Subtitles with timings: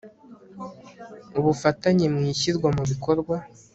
[1.39, 3.35] ubufatanye mu ishyirwa mu bikorwa